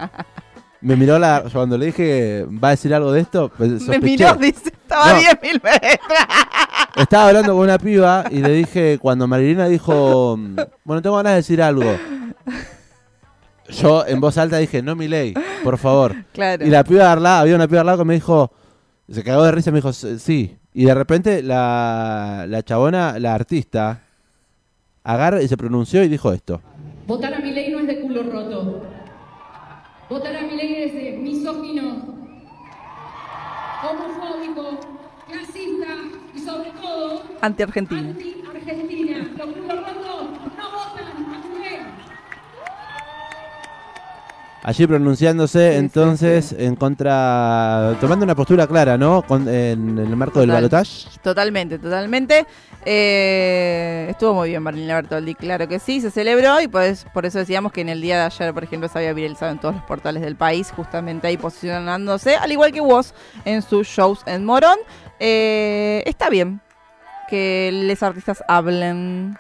Me 0.82 0.96
miró 0.96 1.18
la, 1.18 1.44
cuando 1.52 1.78
le 1.78 1.88
dije, 1.88 2.46
¿va 2.48 2.68
a 2.68 2.72
decir 2.72 2.94
algo 2.94 3.12
de 3.12 3.22
esto? 3.22 3.52
Pues, 3.58 3.82
Me 3.88 3.98
miró, 4.00 4.36
dice, 4.36 4.70
estaba 4.70 5.14
No. 5.14 5.18
a 5.18 5.22
10.000 5.22 5.54
metros. 5.64 6.00
Estaba 6.96 7.28
hablando 7.28 7.54
con 7.54 7.64
una 7.64 7.78
piba 7.78 8.24
y 8.32 8.40
le 8.40 8.50
dije, 8.52 9.00
cuando 9.02 9.28
Marilina 9.28 9.68
dijo, 9.68 10.38
bueno, 10.86 11.02
tengo 11.02 11.18
ganas 11.18 11.32
de 11.34 11.38
decir 11.38 11.62
algo. 11.62 11.94
Yo 13.68 14.06
en 14.06 14.22
voz 14.22 14.38
alta 14.38 14.58
dije, 14.60 14.82
no 14.82 14.96
mi 14.96 15.08
ley, 15.08 15.34
por 15.64 15.78
favor. 15.78 16.16
Claro. 16.32 16.66
Y 16.66 16.70
la 16.70 16.84
piba 16.86 17.04
de 17.06 17.10
al 17.10 17.24
lado, 17.24 17.42
había 17.42 17.56
una 17.56 17.68
piba 17.68 17.78
de 17.78 17.82
al 17.82 17.86
lado 17.88 17.98
que 18.00 18.06
me 18.06 18.14
dijo, 18.14 18.52
se 19.12 19.24
cagó 19.24 19.44
de 19.44 19.52
risa 19.52 19.72
y 19.72 19.74
me 19.74 19.80
dijo, 19.80 19.90
"S- 19.90 20.20
sí. 20.20 20.56
Y 20.74 20.86
de 20.86 20.94
repente 20.94 21.42
la, 21.42 22.46
la 22.48 22.64
chabona, 22.64 23.18
la 23.20 23.34
artista, 23.34 24.04
agarra 25.06 25.42
y 25.42 25.48
se 25.48 25.56
pronunció 25.56 26.04
y 26.04 26.10
dijo 26.10 26.34
esto. 26.34 26.60
Votar 27.08 27.34
a 27.34 27.40
mi 27.40 27.52
ley 27.52 27.72
no 27.72 27.80
es 27.80 27.88
de 27.88 28.02
culo 28.02 28.24
roto. 28.24 28.82
Votar 30.10 30.36
a 30.36 30.42
mi 30.42 30.56
ley 30.58 30.84
es 30.84 30.94
de 30.94 31.18
misógino, 31.22 32.16
homofóbico, 33.84 34.80
clasista 35.28 35.88
y 36.34 36.40
sobre 36.40 36.72
todo 36.82 37.24
Anti-Argentina. 37.42 38.02
anti-argentina. 38.10 39.18
Los 39.38 39.48
culos 39.48 39.78
rotos 39.78 40.28
no 40.58 40.72
votan 40.72 41.08
a 41.08 41.48
mi 41.48 41.60
ley. 41.64 41.80
Allí 44.68 44.88
pronunciándose 44.88 45.74
Sí, 45.74 45.78
entonces 45.78 46.46
sí, 46.46 46.56
en 46.58 46.76
contra, 46.76 47.96
tomando 48.02 48.24
una 48.26 48.34
postura 48.34 48.66
clara, 48.66 48.98
¿no? 48.98 49.22
Con- 49.22 49.48
en 49.48 50.00
el 50.00 50.16
marco 50.16 50.40
del 50.40 50.50
balotaje. 50.50 51.08
Totalmente, 51.22 51.78
totalmente. 51.78 52.48
Eh, 52.84 54.08
estuvo 54.10 54.34
muy 54.34 54.50
bien 54.50 54.64
Marilina 54.64 54.96
Bertoldi, 54.96 55.36
claro 55.36 55.68
que 55.68 55.78
sí, 55.78 56.02
se 56.02 56.10
celebró 56.10 56.60
y 56.62 56.68
pues 56.68 57.06
por 57.14 57.28
eso 57.28 57.38
decíamos 57.38 57.72
que 57.72 57.82
en 57.82 57.90
el 57.90 58.02
día 58.02 58.18
de 58.18 58.24
ayer, 58.24 58.54
por 58.56 58.64
ejemplo, 58.64 58.90
se 58.90 58.98
había 58.98 59.14
viralizado 59.14 59.52
en 59.52 59.60
todos 59.60 59.76
los 59.76 59.84
portales 59.84 60.24
del 60.24 60.36
país, 60.36 60.72
justamente 60.76 61.28
ahí 61.28 61.38
posicionándose, 61.38 62.36
al 62.36 62.52
igual 62.52 62.72
que 62.72 62.82
vos 62.82 63.14
en 63.46 63.62
sus 63.62 63.88
shows 63.88 64.22
en 64.26 64.46
Morón. 64.46 64.78
Eh, 65.20 66.02
está 66.08 66.30
bien 66.32 66.60
que 67.30 67.70
les 67.72 68.02
artistas 68.02 68.44
hablen. 68.48 69.38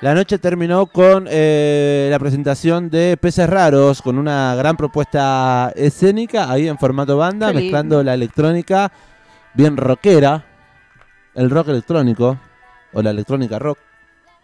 La 0.00 0.14
noche 0.14 0.38
terminó 0.38 0.86
con 0.86 1.26
eh, 1.28 2.08
la 2.10 2.18
presentación 2.18 2.88
de 2.88 3.18
Peces 3.20 3.50
Raros, 3.50 4.00
con 4.00 4.16
una 4.16 4.54
gran 4.54 4.74
propuesta 4.74 5.74
escénica, 5.76 6.50
ahí 6.50 6.68
en 6.68 6.78
formato 6.78 7.18
banda, 7.18 7.52
mezclando 7.52 8.02
la 8.02 8.14
electrónica 8.14 8.90
bien 9.52 9.76
rockera, 9.76 10.46
el 11.34 11.50
rock 11.50 11.68
electrónico, 11.68 12.38
o 12.94 13.02
la 13.02 13.10
electrónica 13.10 13.58
rock, 13.58 13.78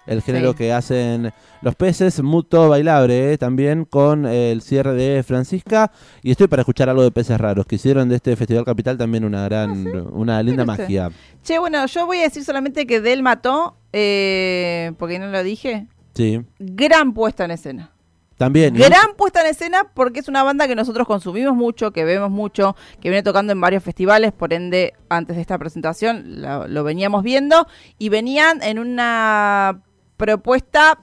el 0.06 0.22
género 0.22 0.52
Sí. 0.52 0.58
que 0.58 0.72
hacen 0.72 1.32
los 1.62 1.74
peces, 1.74 2.22
muto 2.22 2.68
bailable, 2.68 3.32
eh, 3.32 3.38
también 3.38 3.84
con 3.84 4.24
el 4.26 4.62
cierre 4.62 4.94
de 4.94 5.22
Francisca, 5.22 5.90
y 6.22 6.30
estoy 6.30 6.46
para 6.48 6.62
escuchar 6.62 6.88
algo 6.88 7.02
de 7.02 7.10
Peces 7.10 7.38
Raros, 7.40 7.66
que 7.66 7.76
hicieron 7.76 8.08
de 8.08 8.16
este 8.16 8.36
Festival 8.36 8.64
Capital 8.64 8.96
también 8.98 9.24
una 9.24 9.44
gran, 9.44 9.86
una 10.12 10.42
linda 10.42 10.64
magia. 10.64 11.10
Che, 11.42 11.58
bueno, 11.58 11.84
yo 11.86 12.06
voy 12.06 12.18
a 12.18 12.22
decir 12.22 12.44
solamente 12.44 12.86
que 12.86 13.00
Del 13.00 13.22
mató, 13.22 13.76
eh, 13.92 14.92
porque 14.98 15.18
no 15.18 15.26
lo 15.28 15.42
dije, 15.42 15.86
Sí, 16.14 16.40
gran 16.58 17.12
puesta 17.12 17.44
en 17.44 17.50
escena. 17.50 17.90
también. 18.38 18.74
Gran 18.74 19.14
puesta 19.16 19.40
en 19.40 19.46
escena 19.46 19.84
porque 19.94 20.20
es 20.20 20.28
una 20.28 20.42
banda 20.42 20.66
que 20.68 20.74
nosotros 20.74 21.06
consumimos 21.06 21.54
mucho, 21.56 21.90
que 21.90 22.04
vemos 22.04 22.30
mucho, 22.30 22.76
que 23.00 23.08
viene 23.08 23.22
tocando 23.22 23.52
en 23.52 23.60
varios 23.62 23.82
festivales, 23.82 24.32
por 24.32 24.52
ende, 24.52 24.92
antes 25.08 25.36
de 25.36 25.42
esta 25.42 25.56
presentación 25.58 26.40
lo, 26.42 26.68
lo 26.68 26.84
veníamos 26.84 27.22
viendo 27.22 27.66
y 27.98 28.10
venían 28.10 28.62
en 28.62 28.78
una 28.78 29.80
propuesta 30.16 31.00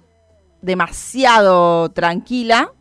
demasiado 0.61 1.89
tranquila. 1.91 2.71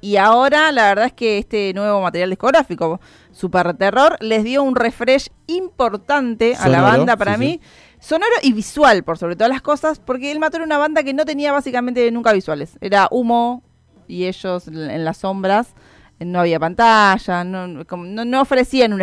Y 0.00 0.16
ahora 0.16 0.70
la 0.70 0.88
verdad 0.88 1.06
es 1.06 1.12
que 1.12 1.38
este 1.38 1.72
nuevo 1.74 2.00
material 2.00 2.30
discográfico, 2.30 3.00
Super 3.32 3.74
Terror, 3.74 4.16
les 4.20 4.44
dio 4.44 4.62
un 4.62 4.76
refresh 4.76 5.28
importante 5.48 6.54
a 6.54 6.68
la 6.68 6.82
banda 6.82 7.16
para 7.16 7.34
sí, 7.34 7.40
mí. 7.40 7.60
Sonoro 7.98 8.30
y 8.42 8.52
visual, 8.52 9.02
por 9.02 9.18
sobre 9.18 9.34
todas 9.34 9.50
las 9.50 9.60
cosas, 9.60 9.98
porque 9.98 10.30
el 10.30 10.38
Mató 10.38 10.58
era 10.58 10.66
una 10.66 10.78
banda 10.78 11.02
que 11.02 11.14
no 11.14 11.24
tenía 11.24 11.50
básicamente 11.52 12.08
nunca 12.12 12.32
visuales. 12.32 12.78
Era 12.80 13.08
humo 13.10 13.64
y 14.06 14.26
ellos 14.26 14.68
en 14.68 15.04
las 15.04 15.18
sombras. 15.18 15.74
No 16.20 16.40
había 16.40 16.58
pantalla, 16.58 17.44
no, 17.44 17.68
no, 17.68 17.84
no 18.24 18.40
ofrecían 18.40 18.92
un, 18.92 19.00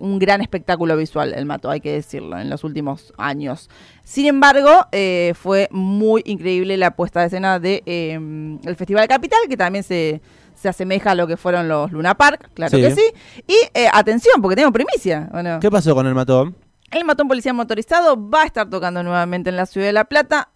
un 0.00 0.18
gran 0.18 0.40
espectáculo 0.42 0.96
visual, 0.98 1.32
el 1.34 1.46
Mato, 1.46 1.70
hay 1.70 1.80
que 1.80 1.92
decirlo, 1.92 2.38
en 2.38 2.50
los 2.50 2.62
últimos 2.62 3.14
años. 3.16 3.70
Sin 4.04 4.26
embargo, 4.26 4.86
eh, 4.92 5.32
fue 5.34 5.68
muy 5.70 6.22
increíble 6.26 6.76
la 6.76 6.90
puesta 6.94 7.20
de 7.20 7.26
escena 7.26 7.58
de 7.58 7.82
eh, 7.86 8.58
el 8.64 8.76
Festival 8.76 9.08
Capital, 9.08 9.38
que 9.48 9.56
también 9.56 9.82
se, 9.82 10.20
se 10.54 10.68
asemeja 10.68 11.12
a 11.12 11.14
lo 11.14 11.26
que 11.26 11.38
fueron 11.38 11.68
los 11.68 11.90
Luna 11.90 12.14
Park, 12.16 12.50
claro 12.52 12.76
Sí. 12.76 12.82
que 12.82 12.90
sí. 12.90 13.12
Y 13.46 13.56
eh, 13.72 13.88
atención, 13.90 14.42
porque 14.42 14.56
tengo 14.56 14.70
primicia. 14.70 15.30
¿Qué 15.60 15.70
pasó 15.70 15.94
con 15.94 16.06
el 16.06 16.14
matón? 16.14 16.54
El 16.90 17.04
matón 17.06 17.28
policía 17.28 17.52
motorizado 17.54 18.28
va 18.28 18.42
a 18.42 18.46
estar 18.46 18.68
tocando 18.68 19.02
nuevamente 19.02 19.48
en 19.50 19.56
la 19.56 19.64
ciudad 19.66 19.86
de 19.86 19.92
La 19.94 20.04
Plata, 20.04 20.50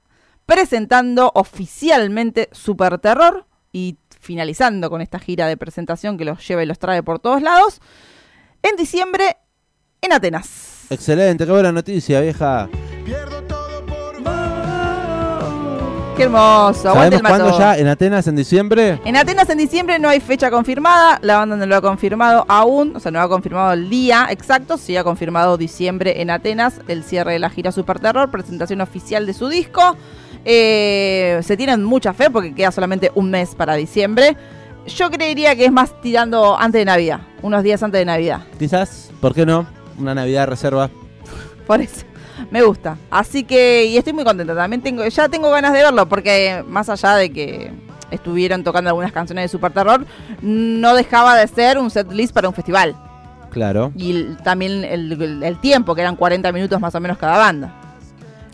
presentando 0.45 1.31
oficialmente 1.35 2.49
Super 2.53 2.99
Terror 2.99 3.47
y 3.73 3.97
finalizando 4.23 4.89
con 4.89 5.01
esta 5.03 5.19
gira 5.19 5.49
de 5.49 5.57
presentación 5.57 6.17
que 6.17 6.25
los 6.25 6.47
lleva 6.47 6.63
y 6.63 6.67
los 6.67 6.79
trae 6.79 7.03
por 7.03 7.19
todos 7.19 7.43
lados, 7.43 7.81
en 8.63 8.77
diciembre 8.77 9.37
en 10.01 10.13
Atenas. 10.13 10.87
Excelente, 10.91 11.45
qué 11.45 11.51
buena 11.51 11.73
noticia, 11.73 12.21
vieja. 12.21 12.71
Qué 16.23 16.27
hermoso, 16.27 16.89
aguante 16.89 17.17
¿Sabemos 17.17 17.23
cuándo 17.23 17.59
ya? 17.59 17.77
¿En 17.77 17.89
Atenas 17.89 18.29
en 18.29 18.37
diciembre? 18.37 19.01
En 19.05 19.17
Atenas 19.17 19.51
en 19.51 19.59
diciembre 19.59 19.99
no 19.99 20.09
hay 20.09 20.21
fecha 20.21 20.53
confirmada, 20.53 21.19
la 21.21 21.39
banda 21.39 21.57
no 21.57 21.67
lo 21.67 21.75
ha 21.75 21.81
confirmado 21.81 22.45
aún, 22.47 22.95
o 22.95 23.01
sea, 23.01 23.11
no 23.11 23.21
ha 23.21 23.29
confirmado 23.29 23.73
el 23.73 23.91
día 23.91 24.29
exacto, 24.31 24.79
sí 24.79 24.97
ha 24.97 25.03
confirmado 25.03 25.57
diciembre 25.57 26.23
en 26.23 26.31
Atenas, 26.31 26.81
el 26.87 27.03
cierre 27.03 27.33
de 27.33 27.39
la 27.41 27.51
gira 27.51 27.73
Super 27.73 27.99
Terror, 27.99 28.31
presentación 28.31 28.81
oficial 28.81 29.27
de 29.27 29.35
su 29.35 29.49
disco. 29.49 29.97
Eh, 30.45 31.41
se 31.43 31.57
tienen 31.57 31.83
mucha 31.83 32.13
fe 32.13 32.31
porque 32.31 32.55
queda 32.55 32.71
solamente 32.71 33.11
un 33.17 33.29
mes 33.29 33.57
para 33.57 33.75
diciembre. 33.75 34.37
Yo 34.87 35.11
creería 35.11 35.57
que 35.57 35.65
es 35.65 35.73
más 35.73 36.01
tirando 36.03 36.57
antes 36.57 36.83
de 36.83 36.85
Navidad, 36.85 37.23
unos 37.43 37.65
días 37.65 37.83
antes 37.83 37.99
de 37.99 38.05
Navidad. 38.05 38.43
Quizás, 38.61 39.11
¿por 39.21 39.35
qué 39.35 39.45
no? 39.45 39.67
Una 39.99 40.15
Navidad 40.15 40.43
de 40.43 40.47
reserva. 40.47 40.89
Por 41.67 41.81
eso. 41.81 42.12
Me 42.53 42.63
gusta. 42.63 42.97
Así 43.11 43.43
que, 43.45 43.87
y 43.87 43.97
estoy 43.97 44.13
muy 44.13 44.25
contenta. 44.25 44.55
También 44.55 44.83
tengo, 44.83 45.05
ya 45.07 45.29
tengo 45.29 45.51
ganas 45.51 45.73
de 45.73 45.83
verlo, 45.83 46.07
porque 46.09 46.63
más 46.69 46.89
allá 46.89 47.17
de 47.17 47.31
que 47.33 47.73
estuvieron 48.11 48.63
tocando 48.63 48.91
algunas 48.91 49.11
canciones 49.11 49.45
de 49.45 49.49
Super 49.49 49.73
Terror, 49.73 50.05
no 50.43 50.95
dejaba 50.95 51.35
de 51.37 51.49
ser 51.49 51.79
un 51.79 51.91
set 51.91 52.13
list 52.13 52.35
para 52.35 52.49
un 52.49 52.55
festival. 52.55 52.95
Claro. 53.51 53.91
Y 53.97 54.11
el- 54.13 54.37
también 54.45 54.85
el, 54.85 55.13
el- 55.21 55.43
el 55.43 55.61
tiempo, 55.61 55.95
que 55.95 56.03
eran 56.03 56.15
40 56.17 56.53
minutos 56.53 56.79
más 56.79 56.95
o 56.95 57.01
menos 57.01 57.17
cada 57.19 57.39
banda. 57.39 57.75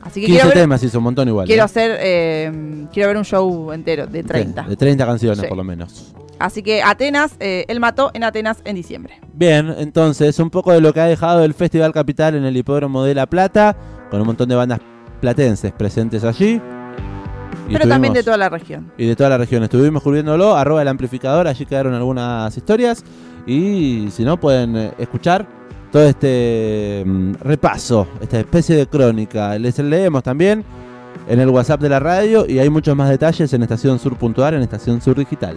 Así 0.01 0.21
que 0.21 0.27
15 0.27 0.33
quiero 0.43 0.49
ver, 0.51 0.59
temas 0.59 0.83
hizo 0.85 0.99
un 0.99 1.05
montón 1.05 1.27
igual. 1.29 1.47
quiero 1.47 1.63
¿eh? 1.63 1.65
hacer, 1.65 1.99
eh, 2.01 2.87
quiero 2.93 3.09
ver 3.09 3.17
un 3.17 3.25
show 3.25 3.73
entero 3.73 4.07
de 4.07 4.23
30. 4.23 4.63
De 4.63 4.77
30 4.77 5.05
canciones 5.07 5.41
Sí. 5.41 5.47
por 5.49 5.57
lo 5.57 5.65
menos. 5.65 6.15
Así 6.39 6.63
que 6.63 6.83
Atenas, 6.83 7.37
eh, 7.41 7.65
él 7.69 7.81
mató 7.81 8.11
en 8.15 8.25
Atenas 8.25 8.59
en 8.65 8.77
diciembre. 8.77 9.21
Bien, 9.33 9.75
entonces, 9.79 10.39
un 10.39 10.51
poco 10.51 10.73
de 10.73 10.81
lo 10.81 10.93
que 10.93 11.01
ha 11.01 11.07
dejado 11.07 11.45
el 11.45 11.55
Festival 11.55 11.93
Capital 11.93 12.35
en 12.35 12.45
el 12.45 12.57
Hipódromo 12.57 13.05
de 13.05 13.15
La 13.15 13.27
Plata, 13.27 13.77
con 14.11 14.21
un 14.21 14.27
montón 14.27 14.49
de 14.49 14.55
bandas 14.55 14.81
platenses 15.21 15.73
presentes 15.73 16.25
allí. 16.25 16.61
Y 17.69 17.73
Pero 17.73 17.89
también 17.89 18.15
de 18.15 18.23
toda 18.23 18.37
la 18.37 18.49
región. 18.49 18.91
Y 18.97 19.07
de 19.07 19.17
toda 19.17 19.31
la 19.31 19.39
región. 19.39 19.63
Estuvimos 19.63 20.03
cubriéndolo, 20.03 20.57
arroba 20.57 20.81
el 20.81 20.89
amplificador, 20.89 21.47
allí 21.49 21.67
quedaron 21.67 21.95
algunas 21.95 22.57
historias. 22.57 23.05
Y 23.47 24.09
si 24.11 24.25
no, 24.25 24.39
pueden 24.39 24.77
eh, 24.77 24.93
escuchar 24.99 25.47
todo 25.91 26.07
este 26.07 27.03
mm, 27.05 27.35
repaso, 27.41 28.07
esta 28.21 28.39
especie 28.39 28.77
de 28.77 28.87
crónica. 28.87 29.59
Les 29.59 29.79
leemos 29.79 30.23
también 30.23 30.65
en 31.29 31.41
el 31.41 31.49
WhatsApp 31.51 31.81
de 31.81 31.89
la 31.89 32.01
radio 32.01 32.47
y 32.47 32.59
hay 32.59 32.71
muchos 32.71 32.97
más 32.97 33.11
detalles 33.11 33.53
en 33.53 33.63
Estación 33.63 33.99
Sur.ar, 33.99 34.55
en 34.55 34.63
Estación 34.63 35.01
Sur 35.01 35.17
Digital. 35.17 35.57